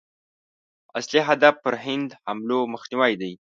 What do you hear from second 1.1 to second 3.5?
هدف پر هند حملو مخنیوی دی.